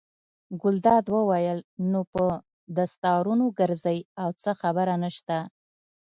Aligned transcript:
ګلداد 0.61 1.05
وویل: 1.15 1.59
نو 1.91 1.99
په 2.13 2.23
دستارونو 2.77 3.45
ګرځئ 3.59 3.99
او 4.23 4.29
څه 4.41 4.51
خبره 4.61 4.93
نشته. 5.03 5.37